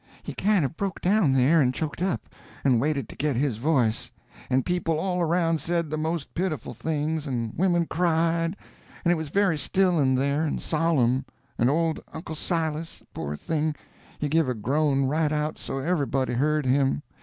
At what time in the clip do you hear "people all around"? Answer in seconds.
4.65-5.61